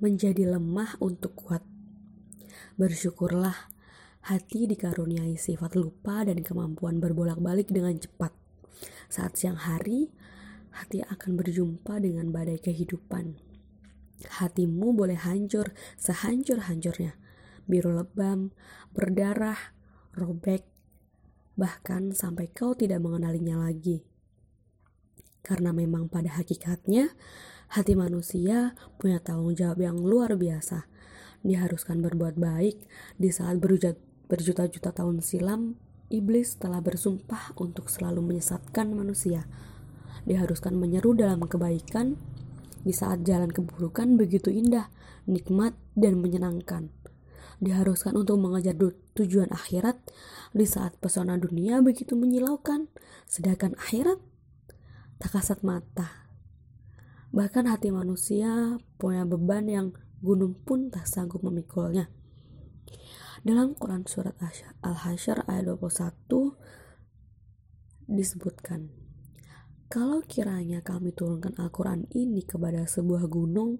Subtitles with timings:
[0.00, 1.62] menjadi lemah untuk kuat.
[2.80, 3.70] Bersyukurlah
[4.24, 8.32] hati dikaruniai sifat lupa dan kemampuan berbolak-balik dengan cepat.
[9.12, 10.08] Saat siang hari,
[10.72, 13.36] hati akan berjumpa dengan badai kehidupan.
[14.40, 17.16] Hatimu boleh hancur sehancur-hancurnya,
[17.64, 18.52] biru lebam,
[18.92, 19.76] berdarah,
[20.16, 20.64] robek,
[21.56, 24.04] bahkan sampai kau tidak mengenalinya lagi.
[25.40, 27.16] Karena memang pada hakikatnya,
[27.70, 30.90] hati manusia punya tanggung jawab yang luar biasa
[31.46, 32.76] diharuskan berbuat baik
[33.16, 33.62] di saat
[34.28, 35.78] berjuta-juta tahun silam
[36.10, 39.46] iblis telah bersumpah untuk selalu menyesatkan manusia.
[40.26, 42.18] Diharuskan menyeru dalam kebaikan
[42.84, 44.92] di saat jalan keburukan begitu indah,
[45.24, 46.92] nikmat, dan menyenangkan.
[47.62, 48.76] Diharuskan untuk mengejar
[49.16, 49.96] tujuan akhirat
[50.52, 52.90] di saat pesona dunia begitu menyilaukan,
[53.24, 54.18] sedangkan akhirat
[55.20, 56.29] tak kasat mata.
[57.30, 62.10] Bahkan hati manusia punya beban yang gunung pun tak sanggup memikulnya.
[63.46, 64.34] Dalam Quran Surat
[64.82, 66.58] Al-Hasyr ayat 21
[68.10, 68.90] disebutkan,
[69.86, 73.78] Kalau kiranya kami turunkan Al-Quran ini kepada sebuah gunung,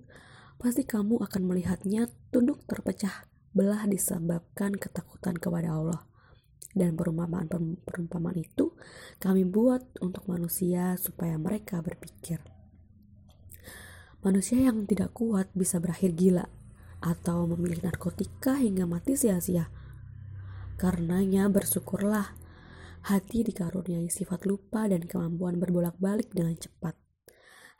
[0.63, 6.07] pasti kamu akan melihatnya tunduk terpecah belah disebabkan ketakutan kepada Allah.
[6.71, 8.79] Dan perumpamaan-perumpamaan itu
[9.19, 12.60] kami buat untuk manusia supaya mereka berpikir.
[14.21, 16.45] Manusia yang tidak kuat bisa berakhir gila
[17.01, 19.73] atau memilih narkotika hingga mati sia-sia.
[20.77, 22.37] Karenanya bersyukurlah
[23.09, 27.01] hati dikaruniai sifat lupa dan kemampuan berbolak-balik dengan cepat.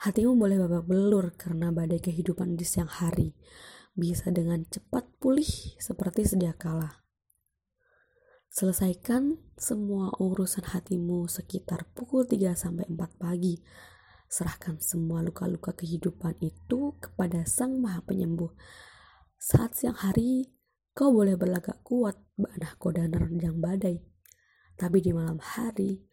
[0.01, 3.37] Hatimu boleh babak belur karena badai kehidupan di siang hari
[3.93, 7.05] bisa dengan cepat pulih seperti sedia kala.
[8.49, 13.61] Selesaikan semua urusan hatimu sekitar pukul 3 sampai 4 pagi
[14.31, 18.55] Serahkan semua luka-luka kehidupan itu kepada Sang Maha Penyembuh.
[19.35, 20.55] Saat siang hari,
[20.95, 22.15] kau boleh berlagak kuat
[22.79, 23.99] koda nerjang badai.
[24.79, 26.07] Tapi di malam hari,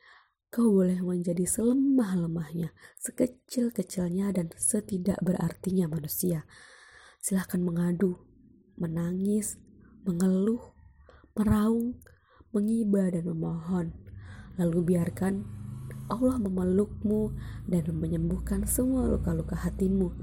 [0.50, 6.50] kau boleh menjadi selemah-lemahnya, sekecil-kecilnya dan setidak berartinya manusia.
[7.22, 8.18] Silahkan mengadu,
[8.82, 9.62] menangis,
[10.10, 10.74] mengeluh,
[11.38, 12.02] meraung,
[12.50, 13.94] mengiba dan memohon.
[14.58, 15.67] Lalu biarkan
[16.08, 17.36] Allah memelukmu
[17.68, 20.16] dan menyembuhkan semua luka-luka hatimu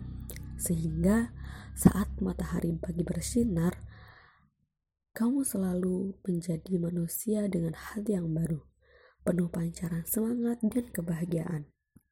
[0.57, 1.33] sehingga
[1.77, 3.77] saat matahari pagi bersinar
[5.15, 8.65] kamu selalu menjadi manusia dengan hati yang baru
[9.23, 11.74] penuh pancaran semangat dan kebahagiaan